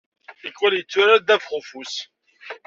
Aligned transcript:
Tikwal 0.39 0.73
yetturar 0.77 1.19
ddabex-ufus. 1.21 1.95